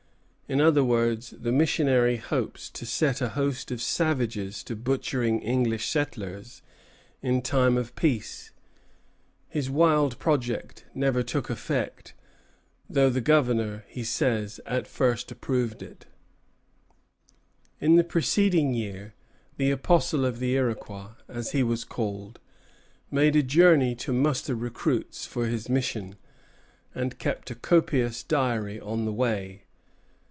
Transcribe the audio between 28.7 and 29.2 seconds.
on the